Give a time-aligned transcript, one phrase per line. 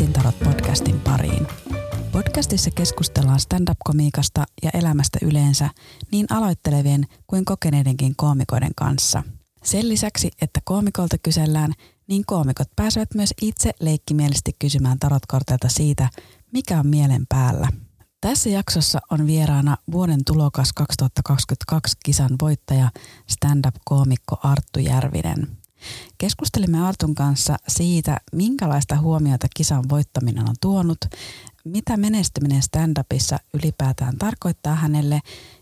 [0.00, 1.46] Vitsintarot podcastin pariin.
[2.12, 5.70] Podcastissa keskustellaan stand-up-komiikasta ja elämästä yleensä
[6.12, 9.22] niin aloittelevien kuin kokeneidenkin koomikoiden kanssa.
[9.64, 11.72] Sen lisäksi, että koomikolta kysellään,
[12.08, 16.08] niin koomikot pääsevät myös itse leikkimielisesti kysymään tarotkorteilta siitä,
[16.52, 17.68] mikä on mielen päällä.
[18.20, 22.90] Tässä jaksossa on vieraana vuoden tulokas 2022 kisan voittaja
[23.28, 25.59] stand-up-koomikko Arttu Järvinen.
[26.18, 30.98] Keskustelimme Artun kanssa siitä, minkälaista huomiota kisan voittaminen on tuonut,
[31.64, 35.20] mitä menestyminen stand-upissa ylipäätään tarkoittaa hänelle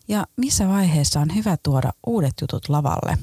[0.09, 3.19] ja missä vaiheessa on hyvä tuoda uudet jutut lavalle.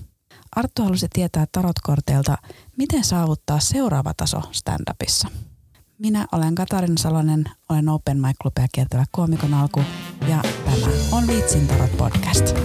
[0.56, 2.38] Arttu halusi tietää tarotkorteilta,
[2.78, 5.30] miten saavuttaa seuraava taso stand-upissa.
[5.98, 9.84] Minä olen Katarina Salonen, olen Open Mic Clubia kiertävä koomikon alku
[10.28, 12.56] ja tämä on Vitsin tarot podcast.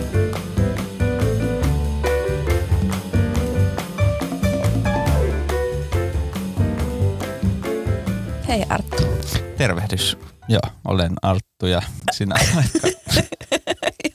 [8.50, 9.02] Hei Arttu.
[9.58, 10.18] Tervehdys.
[10.48, 12.34] Joo, olen Arttu ja sinä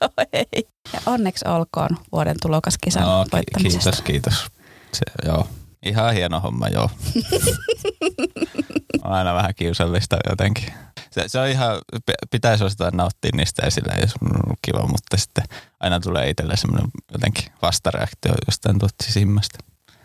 [0.02, 0.67] Joo, hei.
[0.94, 4.45] Ja onneksi olkoon vuoden tulokaskisan no, ki- kiitos, kiitos.
[4.94, 5.47] Se, joo,
[5.86, 6.89] ihan hieno homma, joo.
[9.03, 10.73] on aina vähän kiusallista jotenkin.
[11.11, 15.44] Se, se on ihan, p- pitäisi osata nauttia niistä esillä, jos on kiva, mutta sitten
[15.80, 19.58] aina tulee itselle semmoinen jotenkin vastareaktio jostain tuolta sisimmästä.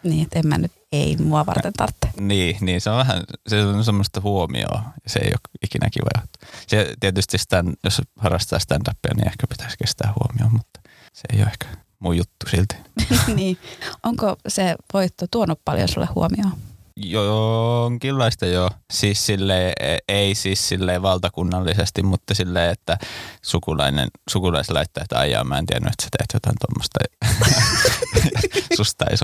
[0.03, 2.11] Niin, että en mä nyt, ei mua varten tarvitse.
[2.21, 6.27] Niin, niin se on vähän se on semmoista huomioon ja se ei ole ikinä kiva.
[6.67, 10.81] Se tietysti stand, jos harrastaa stand-upia, niin ehkä pitäisi kestää huomioon, mutta
[11.13, 11.67] se ei ole ehkä
[11.99, 12.77] mun juttu silti.
[13.35, 13.59] niin.
[14.03, 16.53] Onko se voitto tuonut paljon sulle huomioon?
[17.05, 18.71] Jonkinlaista joo.
[18.93, 19.73] Siis sille
[20.09, 22.99] ei siis sille valtakunnallisesti, mutta sille että
[23.43, 27.01] sukulainen, sukulais laittaa, että aijaa, mä en tiennyt, että sä teet jotain tuommoista.
[28.77, 29.17] Susta ei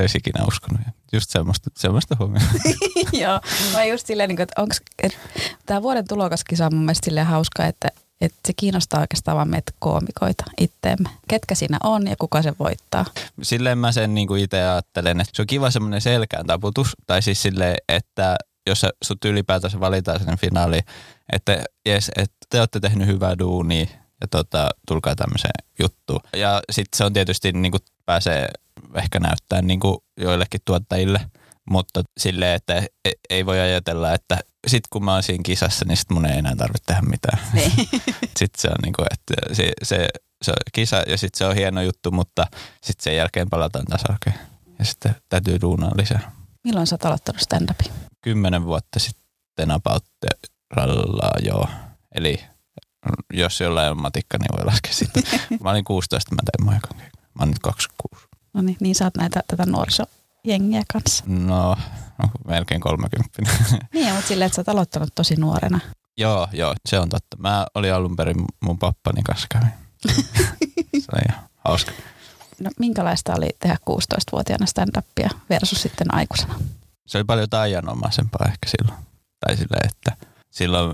[0.00, 0.80] olisi ikinä uskonut.
[1.12, 2.48] Just semmoista, semmoista huomioon.
[3.22, 3.40] Joo,
[3.72, 5.18] mä just silleen, niin että onks, et,
[5.66, 7.88] tämä vuoden tulokaskisa on mun mielestä silleen hauska, että,
[8.22, 11.08] että se kiinnostaa oikeastaan vaan meitä koomikoita itteemme.
[11.28, 13.04] Ketkä siinä on ja kuka se voittaa.
[13.42, 16.96] Silleen mä sen niin itse ajattelen, että se on kiva semmoinen selkään taputus.
[17.06, 20.84] Tai siis silleen, että jos sut ylipäätänsä valitaan sinne finaaliin,
[21.32, 23.86] että jes, että te olette tehnyt hyvää duunia
[24.20, 26.20] ja tota, tulkaa tämmöiseen juttuun.
[26.36, 28.48] Ja sitten se on tietysti niin kuin pääsee
[28.94, 31.20] ehkä näyttää niin kuin joillekin tuottajille,
[31.70, 35.96] mutta silleen, että e- ei voi ajatella, että sit kun mä oon siinä kisassa, niin
[35.96, 37.38] sit mun ei enää tarvitse tehdä mitään.
[37.52, 37.72] Niin.
[38.38, 40.08] sitten se on niin kuin, että se, se,
[40.42, 42.46] se on kisa ja sitten se on hieno juttu, mutta
[42.82, 44.38] sitten sen jälkeen palataan taas arkeen.
[44.78, 46.32] Ja sitten täytyy duunaa lisää.
[46.64, 47.92] Milloin sä oot aloittanut stand-upin?
[48.20, 50.04] Kymmenen vuotta sitten about
[50.70, 51.68] rallaa, joo.
[52.14, 52.40] Eli
[53.32, 55.22] jos jollain on matikka, niin voi laskea sitten.
[55.62, 56.96] mä olin 16, mä tein keikan.
[57.34, 58.26] Mä oon nyt 26.
[58.54, 59.66] No niin, niin sä oot näitä, tätä
[60.46, 61.24] nuorisojengiä kanssa.
[61.26, 61.76] No,
[62.18, 63.42] no melkein 30.
[63.94, 65.80] Niin, mutta silleen, että sä oot aloittanut tosi nuorena.
[66.18, 67.36] joo, joo, se on totta.
[67.36, 69.72] Mä olin alun perin mun pappani kanssa kävin.
[71.02, 71.92] se oli ihan hauska.
[72.60, 76.54] No minkälaista oli tehdä 16-vuotiaana stand-upia versus sitten aikuisena?
[77.06, 79.04] Se oli paljon taianomaisempaa ehkä silloin.
[79.40, 80.92] Tai silleen, että silloin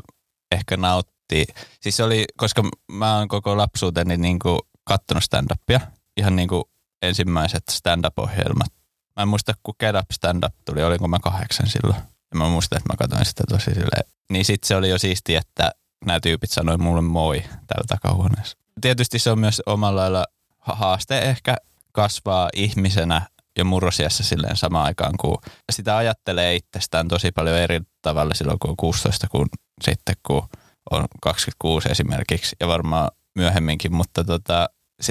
[0.52, 1.46] ehkä nautti.
[1.80, 5.80] Siis se oli, koska mä oon koko lapsuuteni niin kuin kattonut stand-upia.
[6.16, 6.64] Ihan niin kuin
[7.02, 8.77] ensimmäiset stand-up-ohjelmat.
[9.18, 12.02] Mä en muista, kun Get Up Stand Up tuli, olinko mä kahdeksan silloin.
[12.30, 14.04] Ja mä muistan, että mä katsoin sitä tosi silleen.
[14.30, 15.70] Niin sit se oli jo siistiä, että
[16.04, 18.58] nämä tyypit sanoi mulle moi täällä takahuoneessa.
[18.80, 20.26] Tietysti se on myös omalla lailla
[20.58, 21.56] ha- haaste ehkä
[21.92, 23.26] kasvaa ihmisenä
[23.58, 25.38] ja murrosiassa silleen samaan aikaan, kun
[25.72, 29.48] sitä ajattelee itsestään tosi paljon eri tavalla silloin, kun on 16, kuin
[29.84, 30.48] sitten kun
[30.90, 34.68] on 26 esimerkiksi ja varmaan myöhemminkin, mutta tota,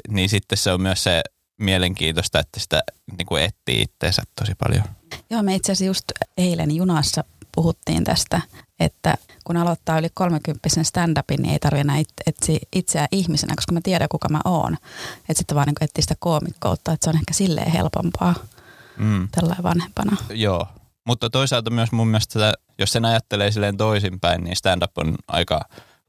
[0.10, 1.22] niin sitten se on myös se
[1.58, 2.84] mielenkiintoista, että sitä
[3.18, 4.84] niin kuin etsii itteensä tosi paljon.
[5.30, 6.06] Joo, me itse asiassa just
[6.38, 7.24] eilen junassa
[7.56, 8.42] puhuttiin tästä,
[8.80, 11.98] että kun aloittaa yli 30 stand-upin, niin ei tarvitse enää
[12.28, 14.74] etsiä itseään ihmisenä, koska mä tiedän, kuka mä oon.
[15.20, 18.36] Että sitten vaan niin etsii sitä koomikkoutta, että se on ehkä silleen helpompaa
[18.98, 19.28] Mm.
[19.32, 20.18] tällainen vanhempana.
[20.30, 20.68] Joo,
[21.08, 25.62] mutta toisaalta myös mun mielestä, sitä, jos sen ajattelee silleen toisinpäin, niin stand-up on aika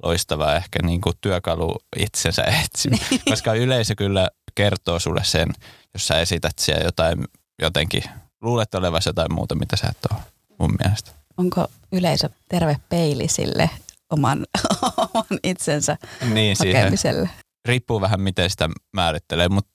[0.03, 4.29] loistava ehkä niin kuin työkalu itsensä etsimään, koska yleisö kyllä
[4.59, 5.49] kertoo sulle sen,
[5.95, 7.25] jos sä esität siellä jotain
[7.63, 8.03] jotenkin,
[8.43, 10.21] luulet olevasi jotain muuta, mitä sä et ole
[10.59, 11.11] mun mielestä.
[11.37, 13.71] Onko yleisö terve peili sille
[14.11, 14.47] oman,
[15.15, 15.97] oman itsensä
[16.35, 17.31] Niin, siihen hakemiselle?
[17.69, 19.71] riippuu vähän miten sitä määrittelee, mutta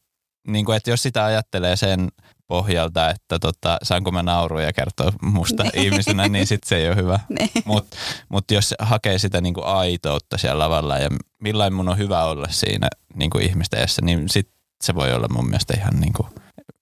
[0.47, 2.09] niin kuin, että jos sitä ajattelee sen
[2.47, 5.83] pohjalta, että tota, saanko mä nauruja kertoa musta Niin.
[5.83, 7.19] ihmisenä, niin sitten se ei ole hyvä.
[7.39, 7.49] Niin.
[7.65, 7.97] Mutta
[8.29, 11.09] mut jos hakee sitä niinku aitoutta siellä lavalla ja
[11.41, 14.49] millain mun on hyvä olla siinä niinku ihmisten edessä, niin sit
[14.83, 16.27] se voi olla mun mielestä ihan niinku,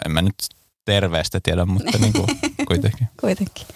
[0.06, 0.36] en mä nyt
[0.86, 2.28] terveestä tiedä, mutta niin kuin,
[2.68, 3.08] kuitenkin.
[3.22, 3.68] Kuitenkin.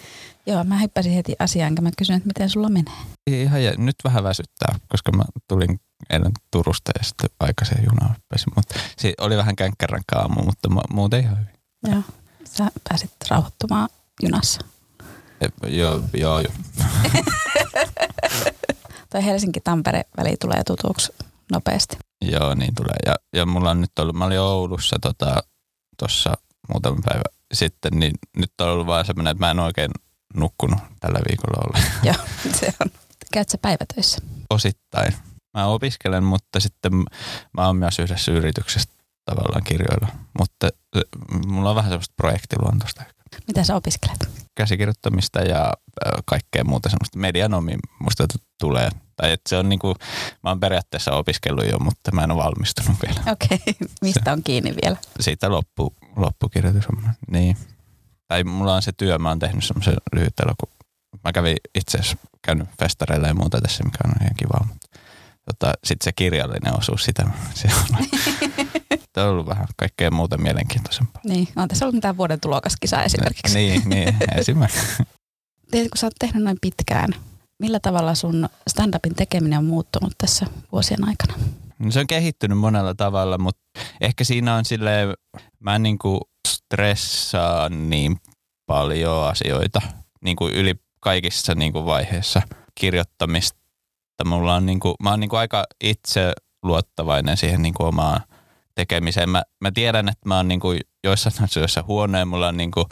[0.46, 2.94] Joo, mä hyppäsin heti asiaan, enkä mä kysyn, että miten sulla menee.
[3.26, 5.80] Ihan jä, nyt vähän väsyttää, koska mä tulin
[6.10, 8.52] eilen Turusta ja sitten aikaisen junaan hyppäsin.
[8.56, 11.54] Mutta se oli vähän känkkärän aamu, mutta mu- muuten ihan hyvin.
[11.88, 12.02] Joo,
[12.44, 13.88] sä pääsit rauhoittumaan
[14.22, 14.60] junassa.
[15.40, 16.52] E, joo, joo, joo.
[19.10, 21.12] Toi Helsinki-Tampere-väli tulee tutuksi
[21.52, 21.96] nopeasti.
[22.22, 22.96] Joo, niin tulee.
[23.06, 24.96] Ja, ja mulla on nyt ollut, mä olin Oulussa
[25.98, 27.22] tuossa tota, muutama päivä
[27.54, 29.90] sitten, niin nyt on ollut vaan semmoinen, että mä en oikein
[30.34, 31.86] nukkunut tällä viikolla olla.
[32.08, 32.90] Joo, se on.
[33.32, 34.18] Käyt sä päivätöissä?
[34.50, 35.14] Osittain.
[35.54, 36.92] Mä opiskelen, mutta sitten
[37.52, 38.90] mä oon myös yhdessä yrityksessä
[39.24, 40.08] tavallaan kirjoilla.
[40.38, 40.68] Mutta
[41.46, 43.04] mulla on vähän semmoista projektiluontoista.
[43.46, 44.28] Mitä sä opiskelet?
[44.54, 45.72] Käsikirjoittamista ja
[46.24, 48.26] kaikkea muuta semmoista medianomi musta
[48.60, 48.90] tulee.
[49.16, 49.94] Tai että se on niinku,
[50.42, 53.20] mä oon periaatteessa opiskellut jo, mutta mä en ole valmistunut vielä.
[53.32, 53.88] Okei, okay.
[54.02, 54.96] mistä se, on kiinni vielä?
[55.20, 57.10] Siitä loppu, loppukirjoitus on.
[57.30, 57.56] Niin.
[58.28, 60.72] Tai mulla on se työ, mä oon tehnyt semmoisen lyhyt elokuva.
[61.24, 64.88] Mä kävin itse asiassa käynyt festareilla ja muuta tässä, mikä on ihan kiva, mutta
[65.44, 67.24] tota, sitten se kirjallinen osuus, sitä
[67.54, 68.06] se on,
[69.24, 71.22] on ollut vähän kaikkea muuta mielenkiintoisempaa.
[71.24, 73.58] Niin, on tässä ollut mitään vuoden tulokaskisaa esimerkiksi.
[73.58, 75.02] niin, niin, esimerkiksi.
[75.70, 77.10] Tiedätkö, kun sä oot tehnyt noin pitkään,
[77.58, 81.34] millä tavalla sun stand-upin tekeminen on muuttunut tässä vuosien aikana?
[81.78, 85.14] No se on kehittynyt monella tavalla, mutta ehkä siinä on silleen,
[85.60, 88.16] mä niin kuin stressaan niin
[88.66, 89.82] paljon asioita
[90.24, 92.42] niin kuin yli kaikissa niin kuin vaiheissa
[92.74, 93.58] kirjoittamista.
[94.24, 96.32] Mulla on niin kuin, mä oon niin kuin aika itse
[96.62, 98.20] luottavainen siihen niin kuin omaan
[98.74, 99.30] tekemiseen.
[99.30, 102.86] Mä, mä tiedän, että mä oon niin kuin joissain asioissa huoneen, mulla on niin kuin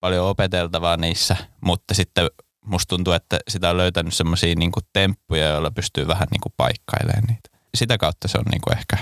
[0.00, 2.30] paljon opeteltavaa niissä, mutta sitten
[2.66, 7.24] musta tuntuu, että sitä on löytänyt semmoisia niin temppuja, joilla pystyy vähän niin kuin paikkailemaan
[7.28, 7.48] niitä.
[7.74, 8.96] Sitä kautta se on niin kuin ehkä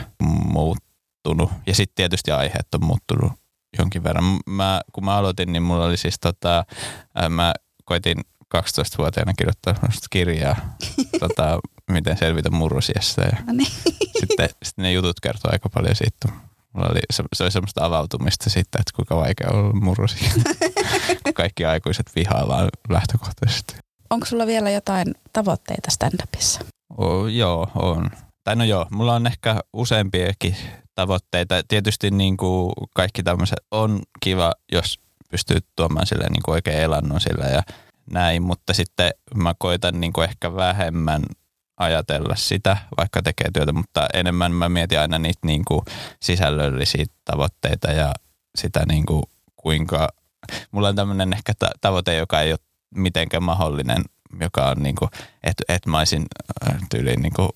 [0.45, 1.51] muuttunut.
[1.67, 3.33] Ja sitten tietysti aiheet on muuttunut
[3.79, 4.39] jonkin verran.
[4.47, 6.65] Mä, kun mä aloitin, niin mulla oli siis tota,
[7.29, 7.55] mä
[7.85, 8.21] koitin
[8.57, 9.75] 12-vuotiaana kirjoittaa
[10.11, 10.57] kirjaa,
[11.21, 11.61] tota,
[11.91, 13.23] miten selvitä murrosiassa.
[13.23, 13.73] Ja no niin.
[14.21, 16.29] sitten, sitten ne jutut kertoo aika paljon siitä.
[16.73, 20.31] Mulla oli, se, se oli semmoista avautumista siitä, että kuinka vaikea on olla murrosia.
[21.35, 23.77] Kaikki aikuiset vihaillaan lähtökohtaisesti.
[24.11, 26.65] Onko sulla vielä jotain tavoitteita stand-upissa?
[27.33, 28.11] Joo, on.
[28.45, 30.57] Tai no joo, mulla on ehkä useampiakin
[30.95, 31.63] tavoitteita.
[31.69, 35.01] Tietysti niin kuin kaikki tämmöiset on kiva, jos
[35.31, 37.63] pystyy tuomaan sille niin kuin oikein elannon sille ja
[38.11, 41.23] näin, mutta sitten mä koitan niin kuin ehkä vähemmän
[41.81, 45.81] ajatella sitä, vaikka tekee työtä, mutta enemmän mä mietin aina niitä niin kuin
[46.23, 48.13] sisällöllisiä tavoitteita ja
[48.55, 49.23] sitä niin kuin
[49.57, 50.09] kuinka,
[50.71, 52.59] mulla on tämmöinen ehkä tavoite, joka ei ole
[52.95, 54.05] mitenkään mahdollinen,
[54.41, 55.11] joka on niin kuin,
[55.43, 56.27] että, että mä olisin
[56.69, 57.51] äh, tyyliin niin kuin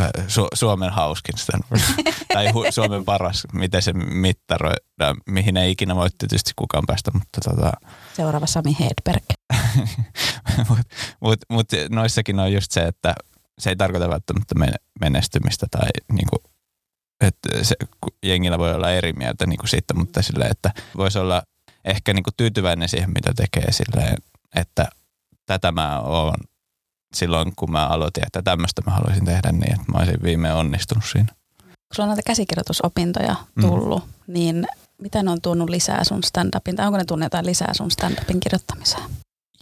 [0.00, 1.34] Äh, Su- Suomen hauskin
[2.34, 7.40] tai hu- Suomen paras, miten se mittaroidaan, mihin ei ikinä voi tietysti kukaan päästä, mutta
[7.40, 7.72] tota...
[8.16, 9.24] Seuraava Sami Hedberg.
[10.68, 10.84] mutta
[11.20, 13.14] mut, mut noissakin on just se, että
[13.58, 14.54] se ei tarkoita välttämättä
[15.00, 16.36] menestymistä tai niinku,
[17.20, 17.74] että se,
[18.22, 21.42] jengillä voi olla eri mieltä niinku siitä, mutta silleen, että voisi olla
[21.84, 24.16] ehkä niinku tyytyväinen siihen, mitä tekee silleen,
[24.54, 24.88] että
[25.46, 26.34] tätä mä oon
[27.14, 31.04] silloin, kun mä aloitin, että tämmöistä mä haluaisin tehdä niin, että mä olisin viimein onnistunut
[31.12, 31.28] siinä.
[31.62, 34.32] Kun sulla on näitä käsikirjoitusopintoja tullut, mm.
[34.34, 34.66] niin
[35.02, 38.40] mitä ne on tuonut lisää sun stand-upin, tai onko ne tuonut jotain lisää sun stand-upin
[38.40, 39.02] kirjoittamiseen?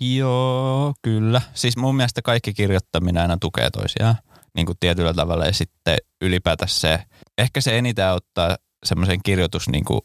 [0.03, 1.41] Joo, kyllä.
[1.55, 4.17] Siis mun mielestä kaikki kirjoittaminen aina tukee toisiaan
[4.55, 7.05] niin kuin tietyllä tavalla ja sitten ylipäätään se,
[7.39, 10.01] ehkä se eniten auttaa semmoisen kirjoitus, niin kuin,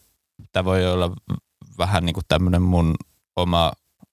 [0.51, 1.11] tämä voi olla
[1.77, 2.95] vähän niin kuin tämmöinen mun
[3.35, 3.71] oma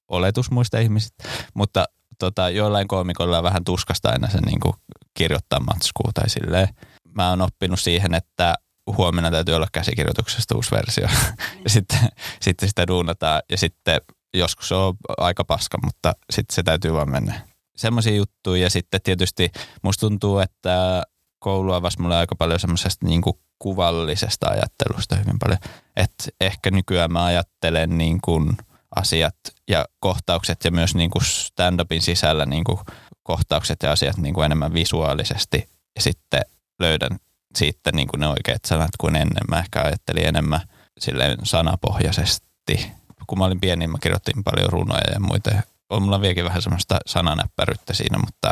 [0.08, 1.24] oletus muista ihmisistä,
[1.54, 1.84] mutta
[2.18, 4.74] tota, joillain koomikoilla on vähän tuskasta aina se niin kuin
[5.14, 6.68] kirjoittaa matskua tai silleen.
[7.14, 8.54] Mä oon oppinut siihen, että
[8.96, 11.08] huomenna täytyy olla käsikirjoituksesta uusi versio.
[11.64, 11.98] ja sitten,
[12.40, 14.00] sitten sitä duunataan ja sitten
[14.34, 17.48] joskus se on aika paska, mutta sitten se täytyy vaan mennä.
[17.76, 19.50] Semmoisia juttuja ja sitten tietysti
[19.82, 21.02] musta tuntuu, että
[21.38, 23.22] koulu avasi mulle aika paljon semmoisesta niin
[23.58, 25.58] kuvallisesta ajattelusta hyvin paljon.
[25.96, 28.52] Että ehkä nykyään mä ajattelen niin kuin–
[28.96, 29.36] asiat
[29.68, 32.78] ja kohtaukset ja myös niin kuin stand-upin sisällä niin kuin
[33.22, 36.42] kohtaukset ja asiat niin kuin enemmän visuaalisesti ja sitten
[36.80, 37.18] löydän
[37.56, 39.44] siitä niin kuin ne oikeat sanat kuin ennen.
[39.48, 40.60] Mä ehkä ajattelin enemmän
[40.98, 42.92] silleen sanapohjaisesti.
[43.26, 45.50] Kun mä olin pieni, mä kirjoitin paljon runoja ja muita.
[45.90, 48.50] On mulla vieläkin vähän semmoista sananäppäryyttä siinä, mutta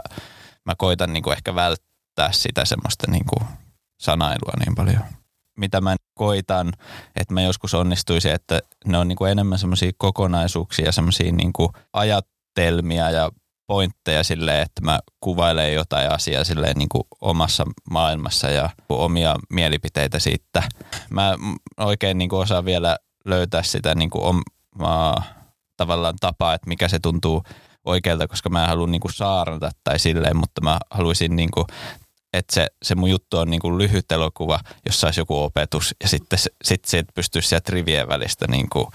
[0.64, 3.48] mä koitan niin kuin ehkä välttää sitä semmoista niin kuin
[4.00, 5.02] sanailua niin paljon
[5.58, 6.72] mitä mä koitan,
[7.16, 11.52] että mä joskus onnistuisin, että ne on niin kuin enemmän semmoisia kokonaisuuksia, semmoisia niin
[11.92, 13.30] ajattelmia ja
[13.66, 20.18] pointteja silleen, että mä kuvailen jotain asiaa silleen niin kuin omassa maailmassa ja omia mielipiteitä
[20.18, 20.62] siitä.
[21.10, 21.34] Mä
[21.80, 24.42] oikein niin kuin osaan vielä löytää sitä niin kuin
[24.78, 25.24] omaa
[25.76, 27.42] tavallaan tapaa, että mikä se tuntuu
[27.84, 31.66] oikealta, koska mä en halua niin saarnata tai silleen, mutta mä haluaisin niin kuin,
[32.32, 36.08] että se, se mun juttu on niin kuin lyhyt elokuva, jossa olisi joku opetus ja
[36.08, 38.86] sitten sit se pystyisi sieltä rivien välistä niin kuin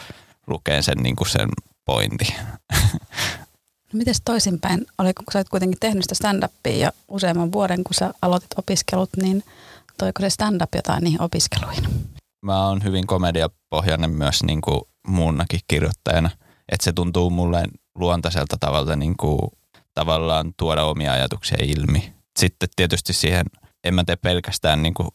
[0.47, 1.49] lukemaan sen, niin kuin sen
[1.85, 2.35] pointin.
[3.93, 4.85] No mites toisinpäin?
[4.97, 9.09] Oliko, kun sä olet kuitenkin tehnyt sitä stand-upia ja useamman vuoden, kun sä aloitit opiskelut,
[9.21, 9.43] niin
[9.97, 11.83] toiko se stand-up jotain niihin opiskeluihin?
[12.41, 16.29] Mä oon hyvin komediapohjainen myös niin kuin muunnakin kirjoittajana.
[16.71, 17.63] Että se tuntuu mulle
[17.95, 19.39] luontaiselta tavalla niin kuin,
[19.93, 22.13] tavallaan tuoda omia ajatuksia ilmi.
[22.39, 23.45] Sitten tietysti siihen
[23.83, 25.07] en mä tee pelkästään niin kuin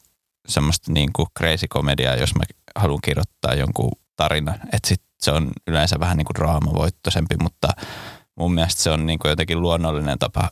[0.47, 2.43] semmoista niin kuin crazy komediaa, jos mä
[2.75, 4.59] haluan kirjoittaa jonkun tarinan.
[4.73, 7.67] Että sit se on yleensä vähän niin kuin draamavoittoisempi, mutta
[8.35, 10.49] mun mielestä se on niin kuin jotenkin luonnollinen tapa,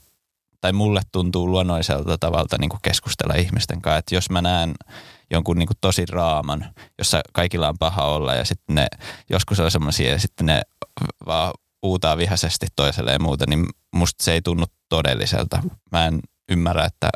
[0.61, 3.97] tai mulle tuntuu luonnolliselta tavalta niin kuin keskustella ihmisten kanssa.
[3.97, 4.73] Että jos mä näen
[5.31, 6.65] jonkun niin kuin tosi raaman,
[6.97, 8.87] jossa kaikilla on paha olla ja sitten ne
[9.29, 10.61] joskus on semmoisia ja sitten ne
[11.25, 15.63] vaan huutaa vihaisesti toiselle ja muuta, niin musta se ei tunnu todelliselta.
[15.91, 16.19] Mä en
[16.49, 17.09] ymmärrä, että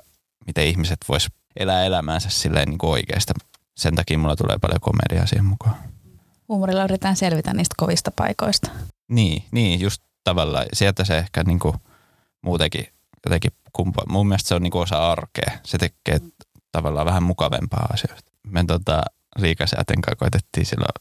[0.48, 1.28] miten ihmiset vois
[1.60, 3.34] elää elämäänsä silleen niin kuin oikeasta.
[3.78, 5.76] Sen takia mulla tulee paljon komediaa siihen mukaan.
[6.48, 8.70] Huumorilla yritetään selvitä niistä kovista paikoista.
[9.10, 10.66] Niin, niin just tavallaan.
[10.74, 11.76] Sieltä se ehkä niin kuin
[12.42, 12.88] muutenkin
[13.26, 14.02] jotenkin kumpa.
[14.10, 15.60] Mun mielestä se on niin kuin osa arkea.
[15.64, 16.20] Se tekee
[16.76, 18.32] tavallaan vähän mukavempaa asioista.
[18.48, 19.04] Me tota,
[19.42, 20.92] Riikasääten kanssa koitettiin silloin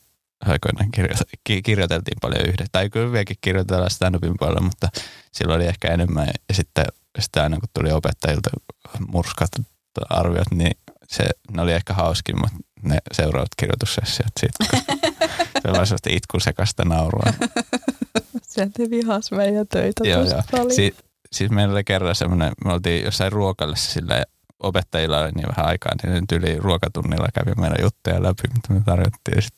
[0.40, 2.68] aikoinaan kirjo- ki- kirjoiteltiin paljon yhdessä.
[2.72, 4.88] Tai kyllä vieläkin kirjoitellaan stand-upin puolella, mutta
[5.32, 6.26] silloin oli ehkä enemmän.
[6.48, 6.84] Ja sitten,
[7.18, 8.50] sitten aina kun tuli opettajilta
[9.08, 9.50] murskat
[10.10, 10.72] arviot, niin
[11.08, 14.64] se, ne oli ehkä hauskin, mutta ne seuraavat kirjoitussessiot siitä.
[15.62, 17.32] se oli sellaista itkusekasta naurua.
[18.42, 20.42] Sieltä vihas meidän töitä Joo, joo.
[20.50, 20.72] paljon.
[20.74, 20.96] Si-
[21.32, 24.24] siis meillä oli kerran semmoinen, me oltiin jossain ruokallessa sillä
[24.60, 29.36] opettajilla oli niin vähän aikaa, niin yli ruokatunnilla kävi meidän juttuja läpi, mitä me tarjottiin.
[29.36, 29.54] Ja sit,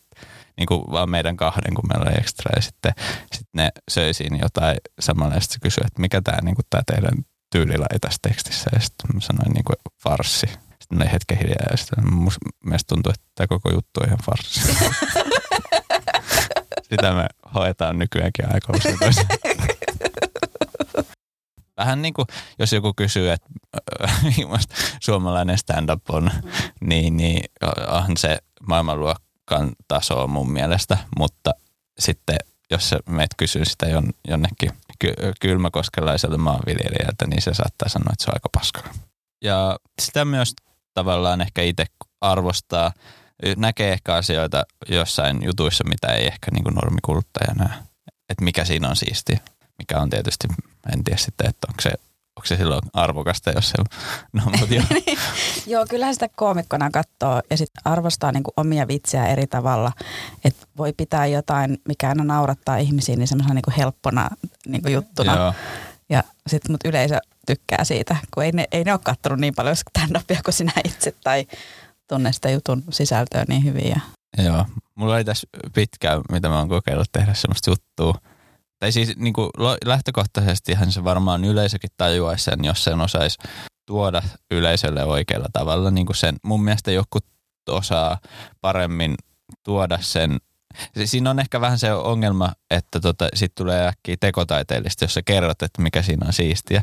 [0.56, 2.52] niin kuin vaan meidän kahden, kun meillä oli ekstra.
[2.56, 2.92] Ja sitten
[3.32, 7.14] sit ne söi siinä jotain samalla ja sitten kysyi, että mikä tämä niin tää teidän
[7.52, 8.70] tyylilai tässä tekstissä.
[8.72, 10.46] Ja sitten mä sanoin niin kuin farssi.
[10.80, 12.04] Sitten oli hetken hiljaa ja sitten
[12.64, 14.60] mielestä tuntui, että tämä koko juttu on ihan farssi.
[16.90, 18.98] Sitä me hoetaan nykyäänkin aika usein.
[21.76, 22.26] Vähän niin kuin,
[22.58, 23.48] jos joku kysyy, että
[24.04, 24.24] äh,
[25.00, 26.30] suomalainen stand-up on,
[26.80, 27.44] niin, niin
[27.88, 31.50] onhan se maailmanluokan taso mun mielestä, mutta
[31.98, 32.36] sitten
[32.70, 38.24] jos sä meet kysyy sitä jon, jonnekin ky- kylmäkoskelaiselle maanviljelijältä, niin se saattaa sanoa, että
[38.24, 38.92] se on aika paskaa.
[39.44, 40.54] Ja sitä myös
[40.94, 41.84] tavallaan ehkä itse
[42.20, 42.92] arvostaa,
[43.56, 47.78] näkee ehkä asioita jossain jutuissa, mitä ei ehkä niin kuin normikuluttaja näe.
[48.28, 49.40] Että mikä siinä on siistiä,
[49.78, 50.48] mikä on tietysti,
[50.92, 51.90] en tiedä sitten, että onko se,
[52.36, 53.74] onko se silloin arvokasta, jos se
[54.32, 54.84] no mutta joo.
[55.66, 59.92] Joo, kyllähän sitä koomikkona katsoo ja sitten arvostaa niinku omia vitsejä eri tavalla.
[60.44, 64.28] Että voi pitää jotain, mikä aina naurattaa ihmisiä, niin semmoisena niinku helppona
[64.66, 65.36] niinku juttuna.
[65.36, 65.54] Joo.
[66.08, 69.76] Ja sitten mut yleisö tykkää siitä, kun ei ne, ei ne ole kattonut niin paljon
[69.76, 71.46] stand-upia kuin sinä itse tai
[72.08, 73.88] tunne sitä jutun sisältöä niin hyvin.
[73.88, 74.00] Ja
[74.44, 78.20] Joo, mulla oli tässä pitkään, mitä mä oon kokeillut tehdä semmoista juttua.
[78.78, 79.50] Tai siis niin kuin
[79.84, 83.38] lähtökohtaisestihan se varmaan yleisökin tajuaisi sen, jos sen osaisi
[83.86, 85.90] tuoda yleisölle oikealla tavalla.
[85.90, 87.18] Niin kuin sen, mun mielestä joku
[87.68, 88.18] osaa
[88.60, 89.14] paremmin
[89.64, 90.38] tuoda sen.
[91.04, 95.62] Siinä on ehkä vähän se ongelma, että tota, sit tulee äkkiä tekotaiteellista, jos sä kerrot,
[95.62, 96.82] että mikä siinä on siistiä.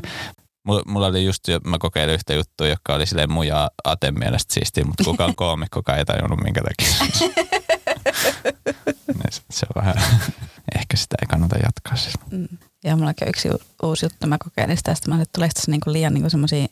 [0.66, 4.54] Mulla, mulla oli just, mä kokeilin yhtä juttua, joka oli silleen mun ja Aten mielestä
[4.54, 7.34] siistiä, mutta kukaan koomikkokaan ei tajunnut minkä takia.
[9.14, 9.94] Niin se on vähän,
[10.78, 12.14] ehkä sitä ei kannata jatkaa siis.
[12.30, 12.48] Mm.
[12.84, 13.48] Ja mulla on yksi
[13.82, 16.66] uusi juttu, mä kokeilin sitä, että mä että tulee tässä niinku liian niinku semmoisia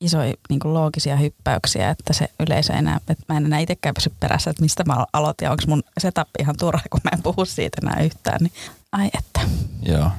[0.00, 4.50] isoja niinku loogisia hyppäyksiä, että se yleisö enää, että mä en enää itsekään pysy perässä,
[4.50, 7.78] että mistä mä aloitin ja onko mun setup ihan turha, kun mä en puhu siitä
[7.82, 8.52] enää yhtään, niin
[8.92, 9.40] ai että.
[9.82, 10.10] Joo,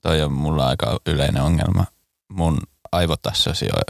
[0.00, 1.84] toi on mulla aika yleinen ongelma.
[2.32, 2.58] Mun
[2.92, 3.80] aivot assosioi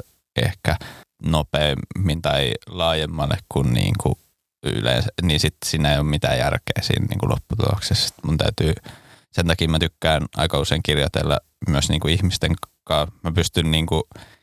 [0.43, 0.77] ehkä
[1.23, 4.15] nopeammin tai laajemmalle kuin, niin kuin
[4.63, 8.09] yleensä, niin sitten siinä ei ole mitään järkeä siinä niin kuin lopputuloksessa.
[8.09, 8.75] Sit mun täytyy,
[9.33, 11.39] sen takia mä tykkään aika usein kirjoitella
[11.69, 12.53] myös niin kuin ihmisten
[12.85, 13.15] kanssa.
[13.23, 14.03] Mä pystyn niin kuin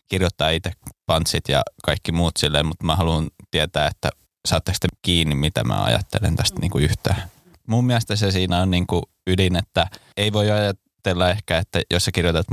[0.09, 0.71] kirjoittaa itse
[1.05, 4.09] pantsit ja kaikki muut silleen, mutta mä haluan tietää, että
[4.47, 7.23] saatteko te kiinni, mitä mä ajattelen tästä niin kuin yhtään.
[7.67, 12.05] Mun mielestä se siinä on niin kuin ydin, että ei voi ajatella ehkä, että jos
[12.05, 12.51] sä kirjoitat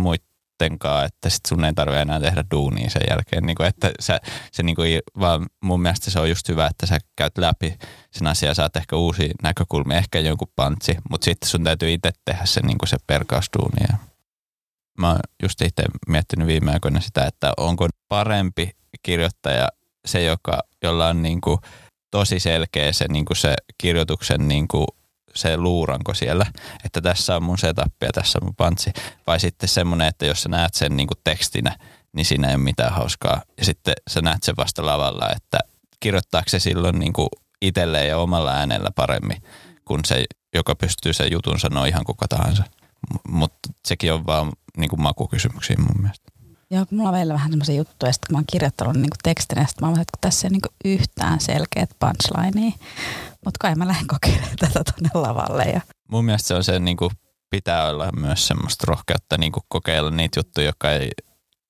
[0.55, 3.43] muittenkaan, että sit sun ei tarvitse enää tehdä duunia sen jälkeen.
[3.43, 4.21] Niin kuin, että sä,
[4.53, 7.77] se niin kuin, vaan mun mielestä se on just hyvä, että sä käyt läpi
[8.11, 12.45] sen asian saat ehkä uusia näkökulmia, ehkä jonkun pantsi, mutta sitten sun täytyy itse tehdä
[12.45, 13.87] se, niin kuin se perkausduuni.
[14.99, 18.71] Mä oon just itse miettinyt viime aikoina sitä, että onko parempi
[19.03, 19.69] kirjoittaja
[20.07, 21.59] se, joka, jolla on niin kuin
[22.11, 24.87] tosi selkeä se, niin kuin se kirjoituksen niin kuin
[25.37, 26.47] se luuranko siellä,
[26.85, 28.93] että tässä on mun setup ja tässä on mun pantsi.
[29.27, 31.77] Vai sitten semmoinen, että jos sä näet sen niin tekstinä,
[32.13, 33.43] niin siinä ei ole mitään hauskaa.
[33.59, 35.59] Ja sitten sä näet sen vasta lavalla, että
[36.01, 37.13] kirjoittaako se silloin niin
[37.63, 39.43] itselleen ja omalla äänellä paremmin
[39.85, 40.25] kuin se,
[40.55, 42.65] joka pystyy sen jutun sanoa ihan kuka tahansa.
[43.29, 46.34] Mutta sekin on vaan niin makukysymyksiä mun mielestä.
[46.75, 49.81] Joo, mulla on vielä vähän semmoisia juttuja, että kun mä oon kirjoittanut niin tekstinä, että
[49.81, 52.73] mä oon että tässä ei niin yhtään selkeät punchlinea.
[53.45, 55.63] Mutta kai mä lähden kokeilemaan tätä tuonne lavalle.
[55.63, 55.81] Ja...
[56.11, 57.11] Mun mielestä se on se, niin kuin
[57.51, 61.11] pitää olla myös semmoista rohkeutta niin kuin kokeilla niitä juttuja, jotka ei,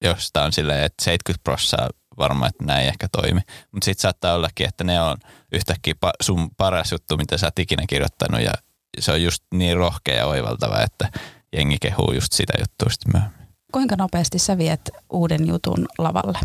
[0.05, 3.41] josta on silleen, että 70 prosenttia varmaan, että näin ehkä toimi.
[3.73, 5.17] Mutta sitten saattaa ollakin, että ne on
[5.53, 8.53] yhtäkkiä sun paras juttu, mitä sä oot ikinä kirjoittanut ja
[8.99, 11.09] se on just niin rohkea ja oivaltava, että
[11.57, 13.44] jengi kehuu just sitä juttua sitten myöhemmin.
[13.75, 16.39] Kuinka nopeasti sä viet uuden jutun lavalle?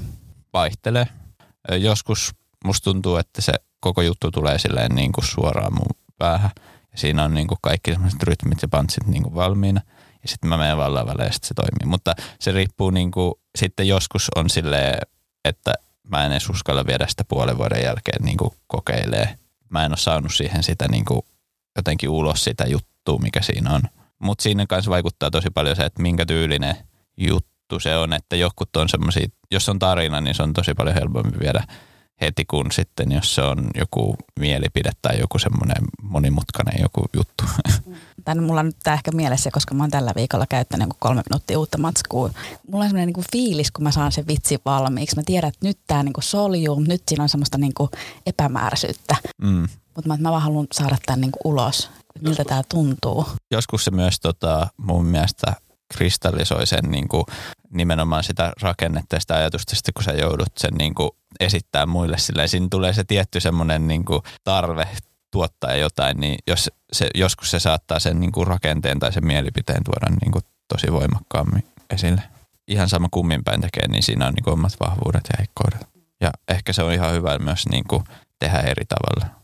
[0.53, 1.07] Vaihtelee.
[1.79, 2.31] Joskus
[2.65, 6.51] musta tuntuu, että se koko juttu tulee silleen niin kuin suoraan mun päähän.
[6.91, 9.81] Ja siinä on niin kuin kaikki sellaiset rytmit ja pantsit niin kuin valmiina.
[10.21, 11.91] Ja sitten mä menen vaan lavalle ja se toimii.
[11.91, 14.97] Mutta se riippuu niin kuin, sitten joskus on silleen,
[15.45, 15.73] että
[16.07, 19.35] mä en edes uskalla viedä sitä puolen vuoden jälkeen niin kuin kokeilee.
[19.69, 21.21] Mä en ole saanut siihen sitä niin kuin
[21.75, 23.81] jotenkin ulos sitä juttua, mikä siinä on.
[24.19, 26.75] Mutta siinä kanssa vaikuttaa tosi paljon se, että minkä tyylinen
[27.19, 30.95] juttu se on, että jokut on semmoisia, jos on tarina, niin se on tosi paljon
[30.95, 31.63] helpompi viedä
[32.21, 37.43] heti kuin sitten, jos se on joku mielipide tai joku semmoinen monimutkainen joku juttu.
[38.25, 41.59] Tän mulla on nyt tämä ehkä mielessä, koska mä oon tällä viikolla käyttänyt kolme minuuttia
[41.59, 42.29] uutta matskua.
[42.67, 45.15] Mulla on semmoinen niin fiilis, kun mä saan sen vitsi valmiiksi.
[45.15, 47.73] Mä tiedän, että nyt tämä niin soljuu, nyt siinä on semmoista niin
[48.25, 49.15] epämääräisyyttä.
[49.41, 49.67] Mm.
[49.95, 51.89] Mutta mä, mä vaan haluan saada tämän niin ulos,
[52.21, 53.25] miltä tämä tuntuu.
[53.51, 55.53] Joskus se myös tota, mun mielestä
[55.97, 57.23] kristallisoi sen niin kuin,
[57.69, 62.17] nimenomaan sitä rakennetta ja sitä ajatusta, sitten kun sä joudut sen niin kuin, esittää muille.
[62.17, 64.87] Silleen, siinä tulee se tietty semmoinen niin kuin, tarve
[65.31, 69.83] tuottaa jotain, niin jos se, joskus se saattaa sen niin kuin, rakenteen tai sen mielipiteen
[69.83, 72.21] tuoda niin kuin, tosi voimakkaammin esille.
[72.67, 75.87] Ihan sama kummin päin tekee, niin siinä on niin kuin, omat vahvuudet ja heikkoudet.
[76.21, 78.03] Ja ehkä se on ihan hyvä myös niin kuin,
[78.39, 79.35] tehdä eri tavalla.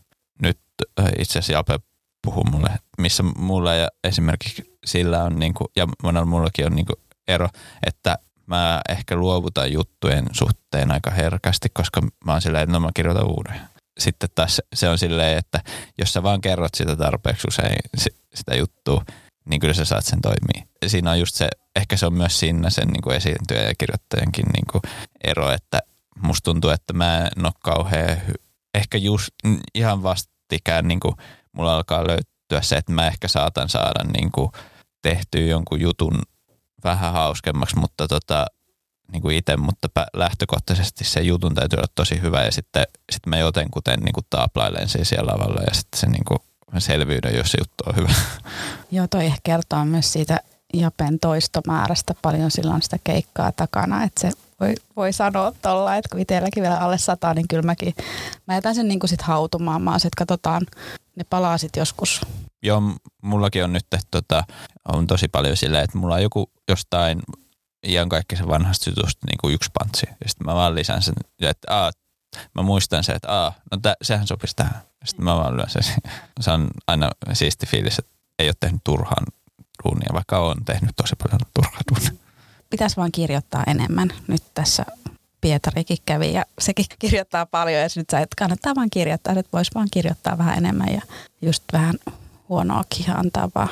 [0.42, 0.58] Nyt
[1.00, 1.78] äh, itse asiassa Jape
[2.22, 6.86] puhuu mulle, missä mulla ja esimerkiksi sillä on, niin kuin, ja monella mullakin on niin
[6.86, 6.96] kuin
[7.28, 7.48] ero,
[7.86, 12.90] että mä ehkä luovutan juttujen suhteen aika herkästi, koska mä oon silleen, että no mä
[12.94, 13.60] kirjoitan uuden.
[13.98, 15.60] Sitten taas se on silleen, että
[15.98, 17.76] jos sä vaan kerrot sitä tarpeeksi usein
[18.34, 19.04] sitä juttua,
[19.44, 20.68] niin kyllä sä saat sen toimii.
[20.86, 24.64] Siinä on just se, ehkä se on myös siinä sen niin esiintyjä ja kirjoittajankin niin
[24.72, 24.82] kuin
[25.24, 25.78] ero, että
[26.22, 28.16] musta tuntuu, että mä en ole kauhean,
[28.74, 29.28] ehkä just
[29.74, 31.14] ihan vastikään niin kuin
[31.52, 34.50] mulla alkaa löytyä se, että mä ehkä saatan saada niin kuin
[35.06, 36.22] tehtyä jonkun jutun
[36.84, 38.46] vähän hauskemmaksi, mutta tota,
[39.12, 43.38] niin kuin itse, mutta lähtökohtaisesti se jutun täytyy olla tosi hyvä ja sitten sit mä
[43.38, 46.38] jotenkuten niin kuin taaplailen sen siellä lavalla ja sitten se niin kuin
[46.78, 48.08] selvyyden, jos se juttu on hyvä.
[48.96, 50.40] Joo, toi ehkä kertoo myös siitä
[50.74, 56.20] Japen toistomäärästä paljon silloin sitä keikkaa takana, että se voi, voi sanoa tuolla, että kun
[56.20, 57.94] itselläkin vielä alle sata, niin kyllä mäkin,
[58.46, 60.66] mä jätän sen niin kuin sit hautumaan, mä että katsotaan,
[61.16, 62.20] ne palaa sitten joskus.
[62.66, 62.82] Joo,
[63.22, 64.44] mullakin on nyt, tota,
[64.88, 67.22] on tosi paljon silleen, että mulla on joku jostain
[67.82, 70.06] ihan kaikki se vanhasta jutusta niin kuin yksi pantsi.
[70.06, 71.92] Ja sitten mä vaan lisään sen, että aa,
[72.54, 74.82] mä muistan se, että aa, no tä, sehän sopisi tähän.
[75.04, 75.82] Sitten mä vaan lyön sen.
[76.40, 79.26] Se on aina siisti fiilis, että ei ole tehnyt turhaan
[79.84, 82.22] duunia, vaikka on tehnyt tosi paljon turhaa duunia.
[82.70, 84.86] Pitäisi vaan kirjoittaa enemmän nyt tässä
[85.40, 89.70] Pietarikin kävi ja sekin kirjoittaa paljon ja nyt sä et kannattaa vaan kirjoittaa, että voisi
[89.74, 91.02] vaan kirjoittaa vähän enemmän ja
[91.42, 91.94] just vähän
[92.48, 93.68] huonoakin antaa vaan.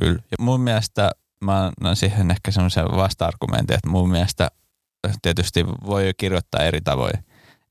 [0.00, 0.18] Kyllä.
[0.30, 1.10] Ja mun mielestä
[1.40, 4.50] mä annan siihen ehkä semmoisen vasta-argumentin, että mun mielestä
[5.22, 7.24] tietysti voi kirjoittaa eri tavoin.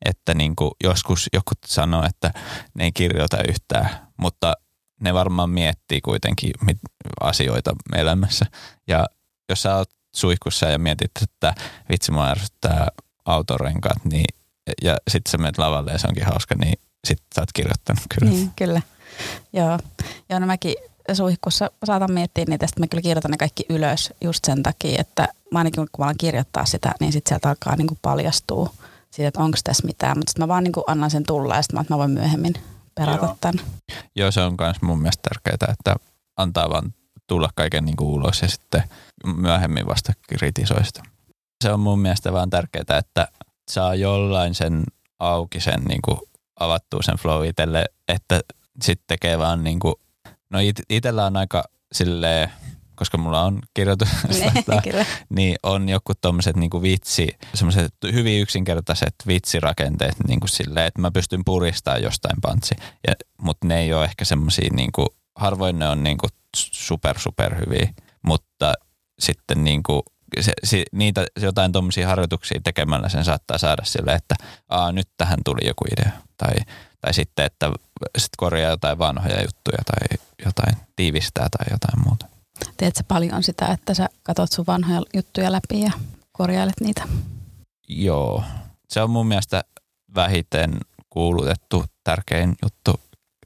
[0.05, 2.33] Että niin kuin joskus joku sanoo, että
[2.73, 4.53] ne ei kirjoita yhtään, mutta
[5.01, 6.51] ne varmaan miettii kuitenkin
[7.21, 8.45] asioita elämässä.
[8.87, 9.05] Ja
[9.49, 11.55] jos sä oot suihkussa ja mietit, että
[11.89, 12.87] vitsi mua ärsyttää
[13.25, 14.25] autorenkaat, niin,
[14.81, 16.73] ja sitten sä menet lavalle ja se onkin hauska, niin
[17.07, 18.31] sitten sä oot kirjoittanut kyllä.
[18.31, 18.81] Niin, kyllä.
[19.53, 19.79] Joo,
[20.29, 20.75] Joo no mäkin
[21.13, 25.27] suihkussa saatan miettiä niitä, että mä kyllä kirjoitan ne kaikki ylös just sen takia, että
[25.51, 28.69] mä ainakin kun mä alan kirjoittaa sitä, niin sitten sieltä alkaa niinku paljastua
[29.11, 31.79] siitä, että onko tässä mitään, mutta sitten mä vaan niinku annan sen tulla ja sitten
[31.79, 32.53] mä, mä voin myöhemmin
[32.95, 33.37] perata Joo.
[33.41, 33.65] tämän.
[34.15, 35.95] Joo, se on myös mun mielestä tärkeää, että
[36.37, 36.93] antaa vaan
[37.27, 38.83] tulla kaiken niinku ulos ja sitten
[39.35, 41.03] myöhemmin vasta kritisoi sitä.
[41.63, 43.27] Se on mun mielestä vaan tärkeää, että
[43.71, 44.83] saa jollain sen
[45.19, 46.27] auki sen niinku
[46.59, 48.41] avattua sen flow itselle, että
[48.81, 49.99] sitten tekee vaan niinku
[50.53, 52.49] No it, itellä on aika silleen,
[52.95, 54.09] koska mulla on kirjoitus,
[55.29, 61.41] niin on joku tommoset niinku vitsi, semmoiset hyvin yksinkertaiset vitsirakenteet niinku silleen, että mä pystyn
[61.45, 62.75] puristamaan jostain pantsi.
[63.07, 67.93] Ja, mutta ne ei ole ehkä semmoisia niinku harvoin ne on niinku super super hyviä,
[68.21, 68.73] mutta
[69.19, 70.03] sitten niinku
[70.41, 74.35] se, se, niitä jotain tuommoisia harjoituksia tekemällä sen saattaa saada sille, että
[74.69, 76.11] Aa, nyt tähän tuli joku idea.
[76.37, 76.53] Tai,
[77.03, 77.71] tai sitten, että
[78.17, 82.25] sit korjaa jotain vanhoja juttuja tai jotain tiivistää tai jotain muuta.
[82.77, 85.91] Teet sä paljon sitä, että sä katot sun vanhoja juttuja läpi ja
[86.31, 87.07] korjailet niitä?
[87.87, 88.43] Joo.
[88.89, 89.63] Se on mun mielestä
[90.15, 90.77] vähiten
[91.09, 93.01] kuulutettu tärkein juttu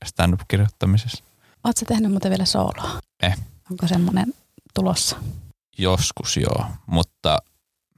[0.06, 1.24] stand-up-kirjoittamisessa.
[1.63, 3.00] Oletko tehnyt muuten vielä sooloa?
[3.24, 3.38] Eh.
[3.72, 4.34] Onko semmoinen
[4.74, 5.17] tulossa?
[5.78, 7.39] Joskus joo, mutta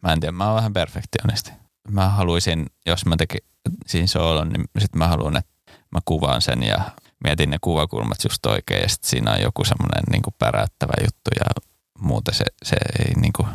[0.03, 1.51] mä en tiedä, mä oon vähän perfektionisti.
[1.89, 3.48] Mä haluaisin, jos mä tekin
[3.87, 5.51] siinä soolon, niin sit mä haluan, että
[5.91, 6.81] mä kuvaan sen ja
[7.23, 11.45] mietin ne kuvakulmat just oikein ja sit siinä on joku semmoinen niin päräyttävä juttu ja
[11.99, 13.47] muuten se, se ei niin kuin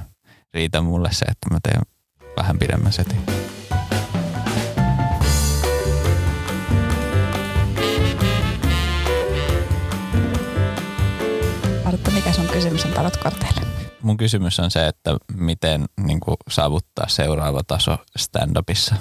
[0.54, 1.82] riitä mulle se, että mä teen
[2.36, 3.24] vähän pidemmän setin.
[11.84, 13.60] Arto, mikä sun kysymys on tarotkorteille?
[14.02, 18.94] Mun kysymys on se, että miten niin kuin, saavuttaa seuraava taso stand-upissa.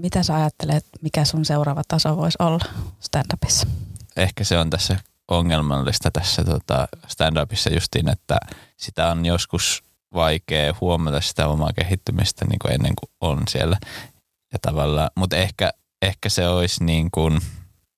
[0.00, 2.64] Mitä sä ajattelet, mikä sun seuraava taso voisi olla
[3.00, 3.68] stand-upissa?
[4.16, 4.96] Ehkä se on tässä
[5.28, 8.38] ongelmallista tässä tota, stand-upissa justiin, että
[8.76, 9.82] sitä on joskus
[10.14, 13.76] vaikea huomata sitä omaa kehittymistä niin kuin ennen kuin on siellä.
[14.52, 15.70] Ja tavallaan, mutta ehkä,
[16.02, 17.40] ehkä se olisi niin kuin,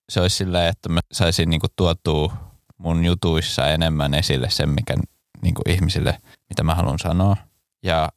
[0.08, 2.32] se olisi sillä, että mä saisin niin kuin tuotua
[2.78, 4.94] mun jutuissa enemmän esille sen, mikä
[5.42, 7.36] niin kuin ihmisille, mitä mä haluan sanoa.
[7.82, 8.08] Ja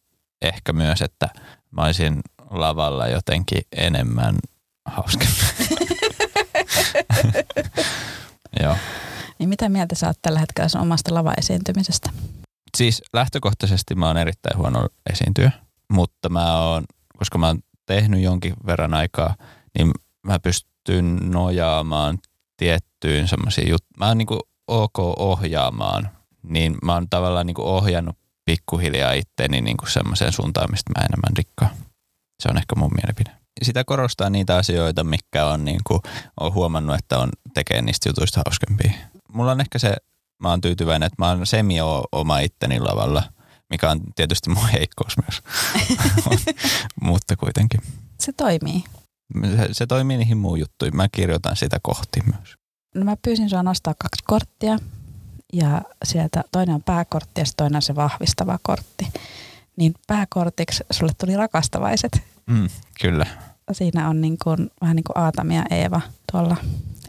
[0.42, 1.30] ehkä myös, että
[1.72, 2.22] mä olisin
[2.60, 4.36] lavalla jotenkin enemmän
[4.86, 5.36] hauskempi.
[8.64, 8.76] Joo.
[9.40, 12.10] Niin mitä mieltä sä oot tällä hetkellä sun omasta lavaesiintymisestä?
[12.78, 15.52] Siis lähtökohtaisesti mä oon erittäin huono esiintyjä,
[15.90, 16.84] mutta mä oon,
[17.18, 19.36] koska mä oon tehnyt jonkin verran aikaa,
[19.78, 19.92] niin
[20.28, 22.18] mä pystyn nojaamaan
[22.58, 24.00] tiettyyn semmoisiin juttuihin.
[24.00, 26.10] Mä oon niinku ok ohjaamaan,
[26.44, 31.72] niin mä oon tavallaan niinku ohjannut pikkuhiljaa itteeni niinku semmoiseen suuntaan, mistä mä enemmän rikkaan.
[32.40, 33.32] Se on ehkä mun mielipide.
[33.64, 36.02] Sitä korostaa niitä asioita, mikä on niinku,
[36.40, 38.92] on huomannut, että on tekee niistä jutuista hauskempia.
[39.34, 39.96] Mulla on ehkä se,
[40.40, 41.76] mä oon tyytyväinen, että mä oon semi
[42.12, 43.24] oma itteni lavalla,
[43.70, 45.42] mikä on tietysti mun heikkous myös,
[47.02, 47.82] mutta kuitenkin.
[48.20, 48.84] Se toimii.
[49.58, 50.96] Se, se toimii niihin muun juttuihin.
[50.96, 52.56] Mä kirjoitan sitä kohti myös.
[52.96, 54.78] No mä pyysin sua nostaa kaksi korttia
[55.54, 59.08] ja sieltä toinen on pääkortti ja toinen on se vahvistava kortti.
[59.78, 62.24] Niin pääkortiksi sulle tuli rakastavaiset.
[62.46, 62.70] Mm,
[63.02, 63.26] kyllä.
[63.72, 66.58] Siinä on niin kuin, vähän niin kuin Aatami ja Eeva tuolla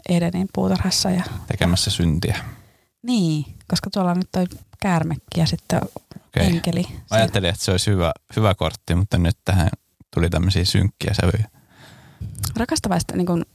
[0.09, 1.09] Edenin puutarhassa.
[1.09, 1.23] Ja...
[1.47, 2.37] Tekemässä syntiä.
[3.03, 4.45] Niin, koska tuolla on nyt toi
[4.81, 6.47] käärmekki ja sitten okay.
[6.47, 6.85] enkeli.
[6.91, 9.69] Mä ajattelin, että se olisi hyvä, hyvä kortti, mutta nyt tähän
[10.13, 11.49] tuli tämmöisiä synkkiä sävyjä.
[12.55, 13.45] Rakastavaista, niin kuin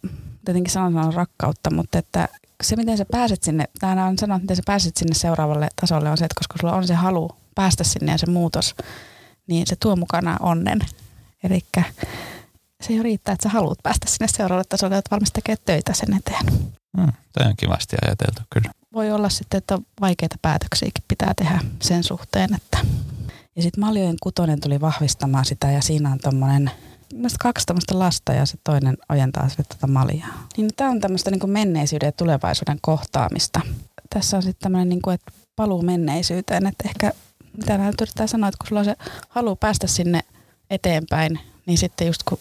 [0.44, 2.28] tietenkin sanon, on rakkautta, mutta että
[2.62, 6.18] se, miten sä pääset sinne, täällä on sanonut, miten sä pääset sinne seuraavalle tasolle on
[6.18, 8.74] se, että koska sulla on se halu päästä sinne ja se muutos,
[9.46, 10.80] niin se tuo mukana onnen.
[11.44, 11.60] Eli
[12.82, 16.16] se ei riittää, että sä haluat päästä sinne seuraavalle tasolle, että valmis tekee töitä sen
[16.16, 16.46] eteen.
[16.98, 18.70] Hmm, tämä on kivasti ajateltu, kyllä.
[18.92, 22.78] Voi olla sitten, että vaikeita päätöksiäkin pitää tehdä sen suhteen, että
[23.56, 26.70] ja sitten Maljojen kutonen tuli vahvistamaan sitä ja siinä on tommonen
[27.40, 30.46] kaksi tämmöistä lasta ja se toinen ojentaa sille tätä tota maljaa.
[30.56, 33.60] Niin tämä on tämmöistä niin menneisyyden ja tulevaisuuden kohtaamista.
[34.10, 37.12] Tässä on sitten tämmöinen, niin kuin, että paluu menneisyyteen, että ehkä
[37.56, 38.96] mitä näin yrittää sanoa, että kun sulla on se
[39.28, 40.20] halu päästä sinne
[40.70, 42.38] eteenpäin, niin sitten just kun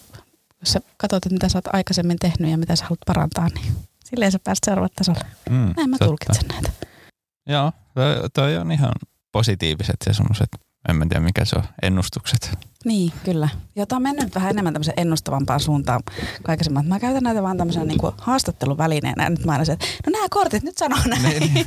[0.64, 3.72] sä katsot, että mitä sä oot aikaisemmin tehnyt ja mitä sä haluat parantaa, niin
[4.04, 5.20] silleen sä pääset seuraavalle tasolle.
[5.50, 6.04] Mm, Näin mä totta.
[6.04, 6.70] tulkitsen näitä.
[7.48, 8.92] Joo, toi, toi on ihan
[9.32, 10.48] positiiviset ja semmoiset,
[10.88, 12.58] en mä tiedä mikä se on, ennustukset.
[12.84, 13.48] Niin, kyllä.
[13.76, 16.02] Jota on mennyt vähän enemmän tämmöisen ennustavampaan suuntaan
[16.42, 19.24] kaiken Mä käytän näitä vaan tämmöisen niin haastatteluvälineenä.
[19.24, 21.22] Ja nyt mä aina että no nämä kortit, nyt sano näin.
[21.22, 21.66] Niin, niin.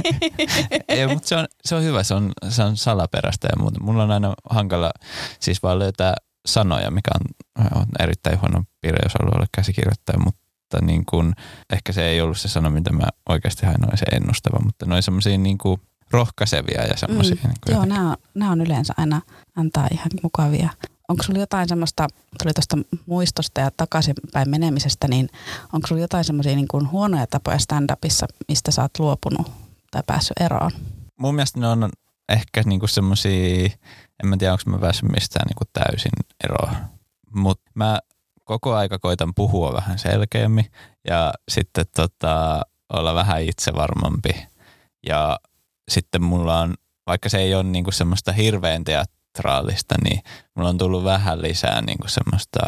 [0.88, 3.80] Ei, mutta se on, se on hyvä, se on, se on salaperäistä ja muuta.
[3.80, 4.92] Mulla on aina hankala
[5.40, 6.14] siis vaan löytää
[6.46, 11.34] sanoja, mikä on, on erittäin huono piirre, jos haluaa olla käsikirjoittaja, mutta niin kuin,
[11.74, 15.04] ehkä se ei ollut se sana, mitä mä oikeasti hain, noin se ennustava, mutta noin
[15.04, 15.82] semmoisia niin kuin
[16.16, 17.36] rohkaisevia ja semmoisia.
[17.36, 19.22] Mm, niin joo, nämä on, nämä on yleensä aina
[19.56, 20.70] antaa ihan mukavia.
[21.08, 22.08] Onko sulla jotain semmoista,
[22.44, 25.30] tuli tuosta muistosta ja takaisinpäin menemisestä, niin
[25.74, 29.52] onko sulla jotain semmoisia niin kuin huonoja tapoja stand-upissa, mistä sä oot luopunut
[29.92, 30.72] tai päässyt eroon?
[31.20, 31.90] Mun mielestä ne on
[32.30, 33.66] ehkä niinku semmoisia,
[34.24, 36.12] en mä tiedä onko mä päässyt mistään niinku täysin
[36.44, 36.76] eroon,
[37.36, 38.00] mutta mä
[38.44, 40.66] koko aika koitan puhua vähän selkeämmin
[41.08, 42.62] ja sitten tota,
[42.94, 44.48] olla vähän itsevarmampi
[45.08, 45.40] ja
[45.92, 46.74] sitten mulla on,
[47.08, 50.22] vaikka se ei ole niinku semmoista hirveän teatraalista, niin
[50.56, 52.60] mulla on tullut vähän lisää niinku semmoista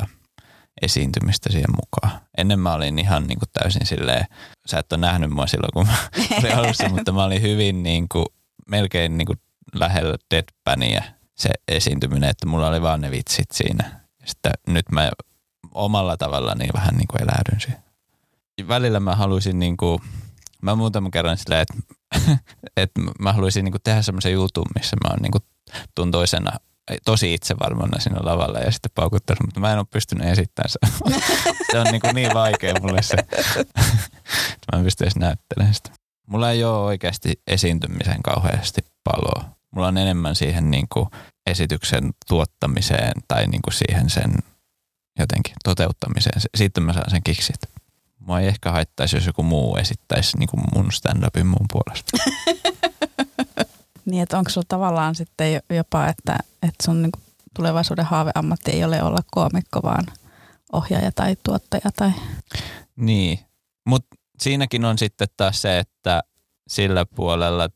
[0.81, 2.21] esiintymistä siihen mukaan.
[2.37, 4.25] Ennen mä olin ihan niin kuin täysin silleen,
[4.65, 5.97] sä et ole nähnyt mua silloin kun mä
[6.39, 8.25] olin alussa, mutta mä olin hyvin niin kuin,
[8.67, 9.39] melkein niin kuin
[9.73, 11.03] lähellä deadpania
[11.35, 14.01] se esiintyminen, että mulla oli vaan ne vitsit siinä.
[14.25, 15.11] Sitten nyt mä
[15.71, 17.83] omalla tavalla niin vähän niin kuin eläydyn siihen.
[18.67, 19.99] Välillä mä haluaisin niin kuin,
[20.61, 21.95] mä muutaman kerran silleen, että,
[22.77, 25.43] että mä haluaisin niin kuin tehdä semmoisen jutun, missä mä oon niin kuin
[25.95, 26.51] tuun toisena
[27.05, 30.79] tosi itsevarmana siinä lavalla ja sitten paukuttanut, mutta mä en ole pystynyt esittämään se.
[31.71, 33.17] se on niin, kuin niin vaikea mulle se,
[33.59, 35.89] että mä en pysty edes näyttelemään sitä.
[36.27, 39.49] Mulla ei ole oikeasti esiintymisen kauheasti paloa.
[39.75, 41.09] Mulla on enemmän siihen niin kuin
[41.49, 44.33] esityksen tuottamiseen tai niin kuin siihen sen
[45.19, 46.41] jotenkin toteuttamiseen.
[46.57, 47.59] Sitten mä saan sen kiksit.
[48.27, 52.17] Mua ei ehkä haittaisi, jos joku muu esittäisi niin kuin mun stand-upin mun puolesta.
[54.05, 57.11] niin, että onko sulla tavallaan sitten jopa, että, että sun niin
[57.55, 60.05] tulevaisuuden haaveammatti ei ole olla koomikko, vaan
[60.73, 62.11] ohjaaja tai tuottaja tai...
[62.95, 63.39] Niin,
[63.85, 66.23] mutta siinäkin on sitten taas se, että
[66.69, 67.69] sillä puolella,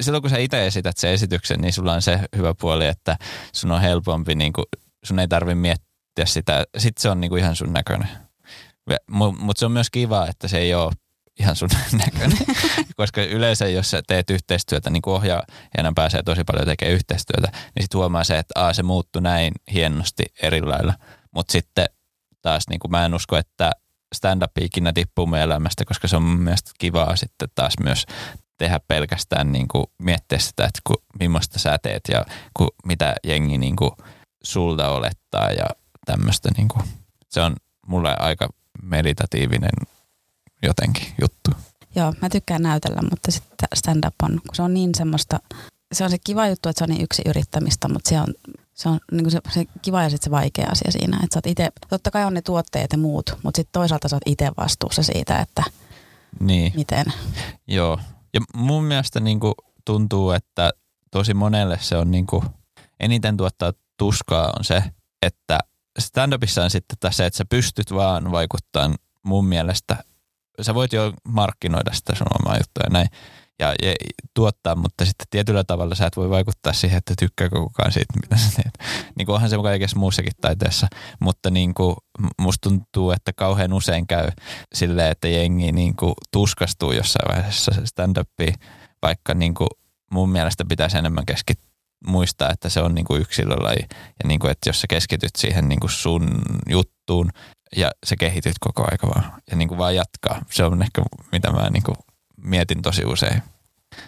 [0.00, 3.16] silloin kun sä itse esität sen esityksen, niin sulla on se hyvä puoli, että
[3.52, 4.66] sun on helpompi, niin kuin,
[5.04, 8.29] sun ei tarvi miettiä sitä, sitten se on niin kuin ihan sun näköinen.
[9.10, 10.92] Mutta mut se on myös kiva, että se ei ole
[11.40, 11.68] ihan sun
[12.04, 12.38] näköinen.
[12.96, 17.82] Koska yleensä, jos sä teet yhteistyötä, niin kuin ohjaajana pääsee tosi paljon tekemään yhteistyötä, niin
[17.82, 20.94] sitten huomaa se, että aa, se muuttui näin hienosti eri lailla.
[21.30, 21.86] Mutta sitten
[22.42, 23.72] taas niin kuin mä en usko, että
[24.14, 28.06] stand-up ikinä tippuu mun elämästä, koska se on mun mielestä kivaa sitten taas myös
[28.58, 32.24] tehdä pelkästään niin kuin miettiä sitä, että ku, millaista sä teet ja
[32.56, 33.90] ku, mitä jengi niin kuin
[34.42, 35.66] sulta olettaa ja
[36.06, 36.48] tämmöistä.
[36.56, 36.84] Niin kuin.
[37.28, 38.48] Se on mulle aika
[38.82, 39.70] meditatiivinen
[40.62, 41.50] jotenkin juttu.
[41.94, 45.38] Joo, mä tykkään näytellä, mutta sitten stand-up on, kun se on niin semmoista,
[45.92, 48.34] se on se kiva juttu, että se on niin yksi yrittämistä, mutta se on,
[48.74, 51.38] se on niin kuin se, se kiva ja sitten se vaikea asia siinä, että sä
[51.38, 54.50] oot ite, totta kai on ne tuotteet ja muut, mutta sitten toisaalta sä oot itse
[54.56, 55.62] vastuussa siitä, että
[56.40, 56.72] niin.
[56.76, 57.06] miten.
[57.66, 57.98] Joo,
[58.34, 60.70] ja mun mielestä niin kuin tuntuu, että
[61.10, 62.44] tosi monelle se on niin kuin,
[63.00, 64.84] eniten tuottaa tuskaa on se,
[65.22, 65.58] että
[66.00, 68.90] stand-upissa on sitten tässä, että sä pystyt vaan vaikuttaa
[69.22, 69.96] mun mielestä
[70.60, 73.08] sä voit jo markkinoida sitä sun omaa juttua ja näin
[73.60, 73.94] ja, ja
[74.34, 78.36] tuottaa, mutta sitten tietyllä tavalla sä et voi vaikuttaa siihen, että tykkääkö kukaan siitä, mitä
[78.36, 78.90] sä teet.
[79.16, 80.86] Niin kuin onhan se kaikessa muussakin taiteessa,
[81.20, 81.96] mutta niin kuin
[82.40, 84.28] musta tuntuu, että kauhean usein käy
[84.74, 88.54] silleen, että jengi niin kuin tuskastuu jossain vaiheessa stand-upiin,
[89.02, 89.68] vaikka niin kuin
[90.12, 91.69] mun mielestä pitäisi enemmän keskittyä
[92.06, 95.68] muistaa, että se on niin kuin yksilölaji ja niin kuin, että jos sä keskityt siihen
[95.68, 97.30] niin kuin sun juttuun
[97.76, 100.42] ja sä kehityt koko aika vaan ja niin kuin vaan jatkaa.
[100.50, 101.96] Se on ehkä mitä mä niin kuin
[102.44, 103.42] mietin tosi usein.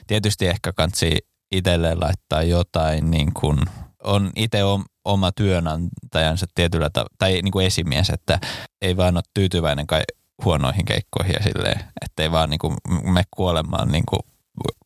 [0.07, 1.19] Tietysti ehkä kansi
[1.53, 3.59] itselleen laittaa jotain niin kuin
[4.05, 4.59] on itse
[5.05, 8.41] oma työnantajansa tietyllä ta- tai niin kuin esimies, että
[8.83, 10.03] ei vaan ole tyytyväinen kai
[10.45, 14.21] huonoihin keikkoihin ja silleen, että ei vaan niin kuin me kuolemaan niin kuin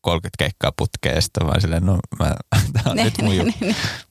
[0.01, 2.25] 30 keikkaa putkeen sitten vaan silleen, no mä,
[2.73, 3.65] tää on ne, nyt mun juttu.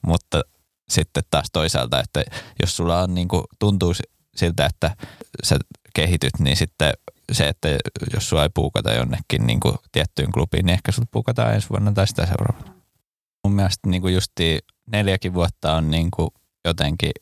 [0.06, 0.42] Mutta
[0.88, 2.24] sitten taas toisaalta, että
[2.60, 3.94] jos sulla on niin kuin, tuntuu
[4.36, 4.96] siltä, että
[5.44, 5.56] sä
[5.94, 6.92] kehityt, niin sitten
[7.32, 7.68] se, että
[8.14, 11.92] jos sua ei puukata jonnekin niin kuin tiettyyn klubiin, niin ehkä sut puukataan ensi vuonna
[11.92, 12.74] tai sitä seuraavana.
[13.44, 14.58] Mun mielestä niin kuin justi
[14.92, 16.28] neljäkin vuotta on niin kuin
[16.64, 17.12] jotenkin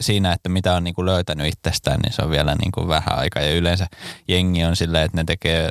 [0.00, 3.18] siinä, että mitä on niin kuin löytänyt itsestään, niin se on vielä niin kuin vähän
[3.18, 3.42] aikaa.
[3.42, 3.86] Ja yleensä
[4.28, 5.70] jengi on silleen, että ne tekee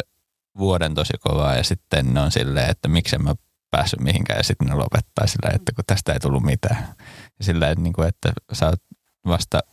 [0.57, 3.35] vuoden tosi kovaa ja sitten ne on silleen, että miksen mä
[3.71, 6.95] päässyt mihinkään ja sitten ne lopettaa sillä, että kun tästä ei tullut mitään.
[7.39, 8.81] Ja sillä, että, niin kuin, että sä oot
[9.27, 9.63] vasta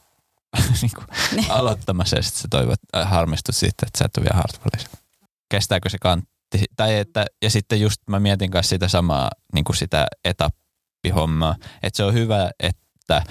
[0.83, 1.07] niin kuin,
[1.59, 4.89] aloittamassa ja sitten sä toivot, äh, harmistut siitä, että sä et ole vielä hardballissa.
[5.51, 6.65] Kestääkö se kantti?
[6.77, 11.97] Tai että, ja sitten just mä mietin kanssa sitä samaa, niin kuin sitä etappihommaa, että
[11.97, 13.23] se on hyvä, että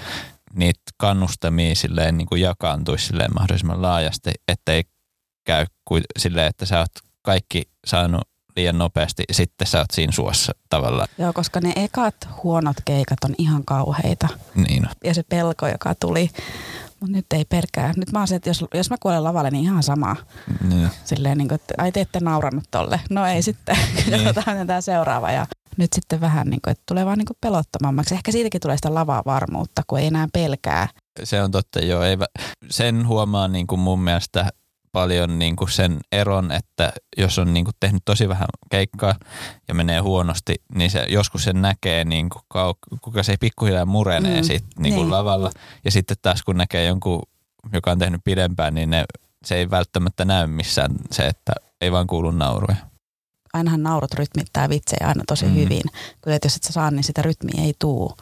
[0.54, 4.84] niitä kannustamia silleen niin kuin jakaantuisi silleen mahdollisimman laajasti, ettei
[5.44, 8.22] käy kuin silleen, että sä oot kaikki saanut
[8.56, 11.08] liian nopeasti, sitten sä oot siinä suossa tavallaan.
[11.18, 14.28] Joo, koska ne ekat huonot keikat on ihan kauheita.
[14.54, 16.30] Niin Ja se pelko, joka tuli,
[17.00, 17.92] mutta nyt ei perkää.
[17.96, 20.16] Nyt mä oon se, että jos, jos mä kuolen lavalle, niin ihan sama.
[20.68, 20.88] Niin.
[21.04, 23.00] Silleen niin kuin, että ai te ette naurannut tolle.
[23.10, 23.76] No ei sitten,
[24.10, 24.66] niin.
[24.66, 25.30] tämä seuraava.
[25.30, 28.14] Ja nyt sitten vähän niin kuin, että tulee vaan niin kuin pelottomammaksi.
[28.14, 30.88] Ehkä siitäkin tulee sitä lavaa varmuutta, kun ei enää pelkää.
[31.24, 32.02] Se on totta, joo.
[32.02, 32.16] Ei,
[32.70, 34.50] sen huomaa niin kuin mun mielestä
[34.92, 39.14] paljon niin kuin sen eron, että jos on niin kuin tehnyt tosi vähän keikkaa
[39.68, 44.46] ja menee huonosti, niin se, joskus sen näkee, niin kuin, kuka se pikkuhiljaa murenee mm,
[44.46, 45.10] siitä niin kuin niin.
[45.10, 45.50] lavalla.
[45.84, 47.22] Ja sitten taas kun näkee jonkun,
[47.72, 49.04] joka on tehnyt pidempään, niin ne,
[49.44, 52.76] se ei välttämättä näy missään se, että ei vaan kuulu nauruja.
[53.52, 55.54] Ainahan naurut rytmittää vitsejä aina tosi mm.
[55.54, 55.82] hyvin.
[56.20, 58.16] Kyllä, että jos et sä saa, niin sitä rytmiä ei tuu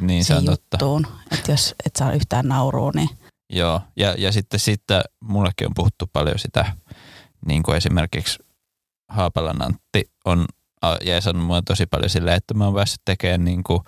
[0.00, 1.02] niin, se on juttuun.
[1.02, 1.34] Totta.
[1.34, 3.08] Että jos et saa yhtään naurua, niin
[3.50, 6.72] Joo, ja, ja sitten, sitten mullekin on puhuttu paljon sitä,
[7.46, 8.38] niin kuin esimerkiksi
[9.08, 10.46] Haapalan Antti on
[11.04, 13.80] jeesannut mua tosi paljon silleen, että mä oon päässyt tekemään niin kuin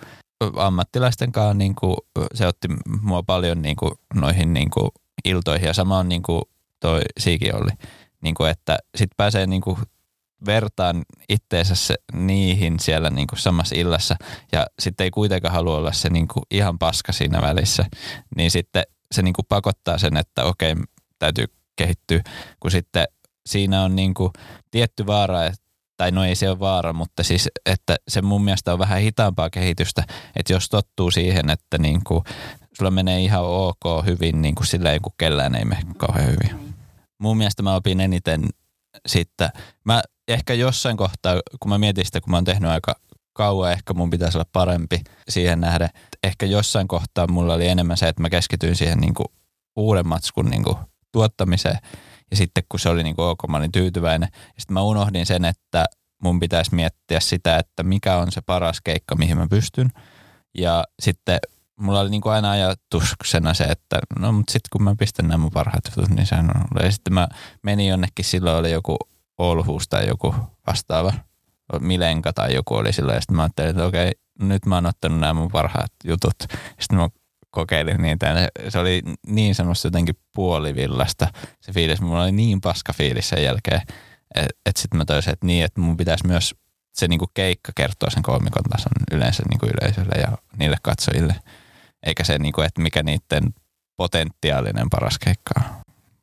[0.55, 1.95] ammattilaisten kanssa, niin kuin,
[2.33, 2.67] se otti
[3.01, 4.89] mua paljon niin kuin, noihin niin kuin,
[5.25, 5.67] iltoihin.
[5.67, 6.41] Ja sama on niin kuin
[6.79, 7.71] toi Siiki oli,
[8.21, 9.77] niin kuin, että sit pääsee niin kuin,
[10.45, 14.15] vertaan itteensä se, niihin siellä niin kuin samassa illassa.
[14.51, 17.85] Ja sitten ei kuitenkaan halua olla se niin kuin ihan paska siinä välissä,
[18.35, 20.75] niin sitten se niin kuin pakottaa sen, että okei,
[21.19, 21.45] täytyy
[21.75, 22.21] kehittyä,
[22.59, 23.07] kun sitten
[23.45, 24.31] siinä on niin kuin
[24.71, 28.73] tietty vaara, että tai no ei se ole vaara, mutta siis, että se mun mielestä
[28.73, 30.03] on vähän hitaampaa kehitystä,
[30.35, 32.23] että jos tottuu siihen, että niin kuin,
[32.77, 36.75] sulla menee ihan ok hyvin, niin kuin silleen, kun kellään ei mene kauhean hyvin.
[37.21, 38.41] Mun mielestä mä opin eniten
[39.07, 39.49] sitten,
[39.85, 42.95] mä ehkä jossain kohtaa, kun mä mietin sitä, kun mä oon tehnyt aika
[43.39, 45.89] kauan, ehkä mun pitäisi olla parempi siihen nähdä.
[46.23, 49.27] Ehkä jossain kohtaa mulla oli enemmän se, että mä keskityin siihen niin kuin
[49.75, 50.77] uuden matskun niin kuin
[51.11, 51.77] tuottamiseen.
[52.31, 54.29] Ja sitten kun se oli niin kuin ok, mä olin tyytyväinen.
[54.33, 55.85] Ja sitten mä unohdin sen, että
[56.23, 59.89] mun pitäisi miettiä sitä, että mikä on se paras keikka, mihin mä pystyn.
[60.57, 61.39] Ja sitten
[61.79, 65.37] mulla oli niin kuin aina ajatuksena se, että no mutta sitten kun mä pistän nämä
[65.37, 66.83] mun parhaat jutut, niin sehän on.
[66.83, 67.27] Ja sitten mä
[67.63, 68.97] menin jonnekin, silloin oli joku
[69.37, 70.35] Olhuus tai joku
[70.67, 71.13] vastaava,
[71.79, 73.15] Milenka tai joku oli silloin.
[73.15, 76.35] Ja sitten mä ajattelin, että okei, nyt mä oon ottanut nämä mun parhaat jutut.
[76.79, 77.09] Sitten mä
[77.51, 78.49] kokeilin niitä.
[78.69, 81.27] Se oli niin semmoista jotenkin puolivillasta
[81.61, 82.01] se fiilis.
[82.01, 83.81] Mulla oli niin paska fiilis sen jälkeen.
[84.35, 86.55] Että et sitten mä toisin, että niin, että mun pitäisi myös
[86.93, 91.35] se niinku keikka kertoa sen kolmikon tason yleensä niinku yleisölle ja niille katsojille.
[92.05, 93.53] Eikä se, niinku, että mikä niiden
[93.97, 95.63] potentiaalinen paras keikka on.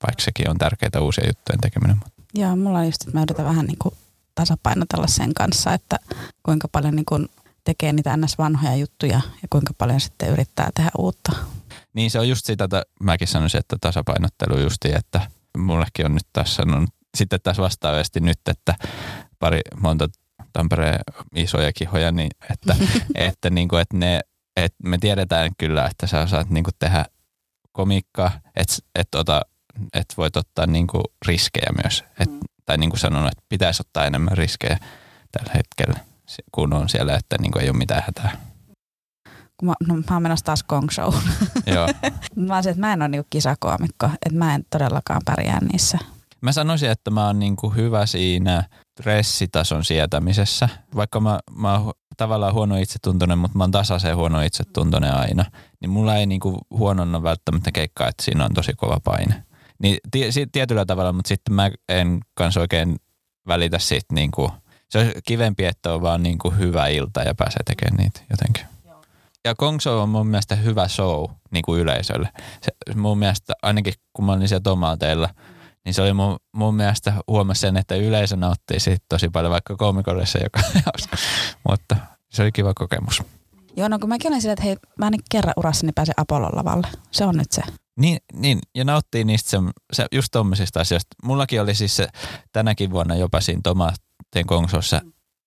[0.07, 1.97] Vaikka sekin on tärkeitä uusia juttujen tekeminen.
[2.35, 3.97] Joo, mulla on just, että mä yritän vähän niinku
[4.37, 5.97] tasapainotella sen kanssa, että
[6.43, 7.27] kuinka paljon niinku
[7.65, 8.39] tekee niitä ns.
[8.39, 11.33] vanhoja juttuja ja kuinka paljon sitten yrittää tehdä uutta.
[11.95, 15.21] Niin se on just sitä, että mäkin sanoisin, että tasapainottelu justi, että
[15.59, 18.75] mullekin on nyt tässä sanonut sitten tässä vastaavasti nyt, että
[19.39, 20.09] pari monta
[20.53, 21.01] Tampereen
[21.35, 22.77] isoja kihoja, niin että,
[23.15, 24.21] että, niin kuin, että ne,
[24.57, 27.05] että me tiedetään kyllä, että sä osaat niin kuin tehdä
[27.73, 29.43] komiikkaa, että, että, ota,
[29.95, 32.05] että voit ottaa niin kuin riskejä myös.
[32.21, 32.31] Et,
[32.67, 34.79] tai niin kuin sanonut, että pitäisi ottaa enemmän riskejä
[35.33, 36.01] tällä hetkellä
[36.53, 38.37] kun on siellä, että niin kuin ei ole mitään hätää.
[39.57, 41.15] Kun mä, no, mä oon menossa taas Kong Show.
[41.75, 41.89] Joo.
[42.37, 45.99] mä olisin, että mä en ole niinku kisakoomikko, että mä en todellakaan pärjää niissä.
[46.41, 48.65] Mä sanoisin, että mä oon niinku hyvä siinä
[49.01, 50.69] stressitason sietämisessä.
[50.97, 55.45] Vaikka mä, mä oon tavallaan huono itsetuntoinen, mutta mä oon tasaisen huono itsetuntoinen aina.
[55.81, 59.45] Niin mulla ei niinku huononna välttämättä keikkaa, että siinä on tosi kova paine.
[59.83, 59.99] Niin
[60.53, 62.97] tietyllä tavalla, mutta sitten mä en kanssa oikein
[63.47, 64.51] välitä siitä niinku–
[64.89, 68.67] se on kivempi, että on vaan niin kuin hyvä ilta ja pääsee tekemään niitä jotenkin.
[69.45, 72.29] Ja Kong Show on mun mielestä hyvä show niin kuin yleisölle.
[72.63, 75.29] Se, mun mielestä ainakin kun mä olin siellä Tomaateilla,
[75.85, 79.77] niin se oli mun, mun mielestä huomasi sen, että yleisö nautti siitä tosi paljon, vaikka
[79.77, 80.61] koomikollissa joka
[81.69, 81.97] Mutta
[82.31, 83.23] se oli kiva kokemus.
[83.77, 86.87] Joo, no kun mäkin olin sillä, että hei, mä ainakin kerran urassani pääsen Apollon lavalle.
[87.11, 87.63] Se on nyt se.
[87.97, 89.59] Niin, niin ja nauttii niistä se,
[89.93, 91.17] se, just tommosista asioista.
[91.25, 92.09] Mullakin oli siis se
[92.53, 93.93] tänäkin vuonna jopa siinä Toma,
[94.37, 95.01] tomaattien kongsossa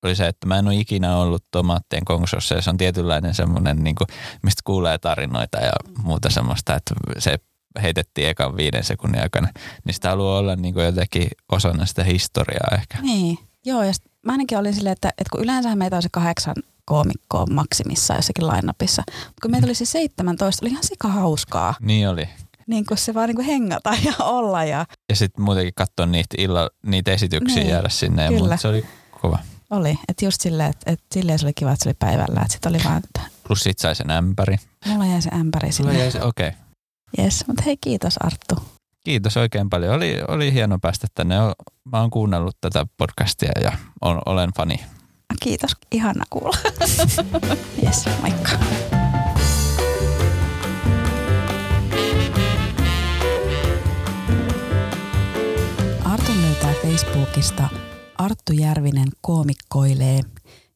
[0.03, 3.83] oli se, että mä en ole ikinä ollut tomaattien kongsossa ja se on tietynlainen semmoinen,
[3.83, 4.07] niin kuin,
[4.43, 5.71] mistä kuulee tarinoita ja
[6.03, 7.35] muuta semmoista, että se
[7.81, 9.49] heitettiin ekan viiden sekunnin aikana,
[9.85, 12.97] niin sitä haluaa olla niin kuin jotenkin osana sitä historiaa ehkä.
[13.01, 13.91] Niin, joo ja
[14.25, 16.55] mä ainakin olin silleen, että, että kun yleensä meitä on se kahdeksan
[16.89, 21.75] koomikkoa maksimissa jossakin lainapissa, mutta kun meitä oli se 17, oli ihan sika hauskaa.
[21.81, 22.29] Niin oli
[22.67, 24.63] niin kuin se vaan niin kuin hengata ja olla.
[24.63, 28.57] Ja, ja sitten muutenkin katsoa niitä, illa, niitä esityksiä niin, jäädä sinne ja muuta.
[28.57, 28.85] Se oli
[29.21, 29.39] kova.
[29.69, 32.53] Oli, että just silleen, että, että silleen se oli kiva, että se oli päivällä, että
[32.53, 33.21] sitten oli vaan, että...
[33.47, 34.57] Plus sit sai sen ämpäri.
[34.85, 35.91] Mulla jäi se ämpäri sinne.
[35.91, 36.47] Mulla jäi se, okei.
[36.47, 36.59] Okay.
[37.17, 38.55] Jes, mutta hei kiitos Arttu.
[39.03, 39.95] Kiitos oikein paljon.
[39.95, 41.35] Oli, oli hieno päästä tänne.
[41.91, 43.71] Mä oon kuunnellut tätä podcastia ja
[44.01, 44.79] on, olen fani.
[45.41, 46.57] Kiitos, ihana kuulla.
[47.83, 48.59] Jes, moikka.
[56.89, 57.69] Facebookista
[58.17, 60.19] Arttu Järvinen koomikkoilee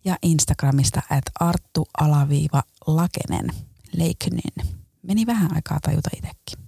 [0.05, 3.49] ja Instagramista at Arttu alaviiva Lakenen,
[3.93, 4.77] Leikenen.
[5.01, 6.65] Meni vähän aikaa tajuta itsekin.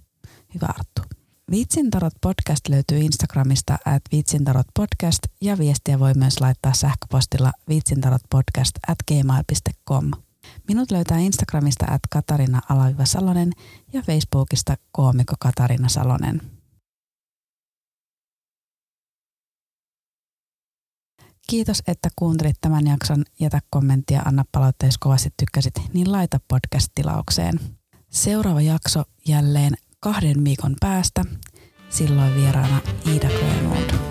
[0.54, 1.15] Hyvä Arttu.
[1.50, 8.98] Viitsintarot podcast löytyy Instagramista at viitsintarot podcast ja viestiä voi myös laittaa sähköpostilla viitsintarotpodcast at
[9.08, 10.10] gmail.com.
[10.68, 13.52] Minut löytää Instagramista at Katarina alaviva Salonen
[13.92, 16.42] ja Facebookista koomikko Katarina Salonen.
[21.48, 23.24] Kiitos, että kuuntelit tämän jakson.
[23.40, 27.60] Jätä kommenttia, anna palautteessa kovasti tykkäsit, niin laita podcast-tilaukseen.
[28.10, 29.76] Seuraava jakso jälleen
[30.06, 31.24] kahden viikon päästä.
[31.88, 34.05] Silloin vieraana Iida Grönlund.